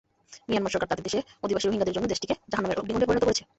[0.49, 3.43] Myanmar সরকার তাদের দেশে অধিবাসী রোহিঙ্গাদের জন্য দেশটিকে জাহান্নামের অগ্নিকুণ্ডে পরিণত করেছে।